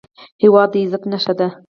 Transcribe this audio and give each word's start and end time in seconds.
هېواد 0.43 0.69
د 0.71 0.75
عزت 0.83 1.03
نښه 1.11 1.33
ده 1.39 1.47